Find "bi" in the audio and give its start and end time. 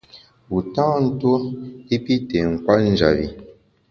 3.17-3.27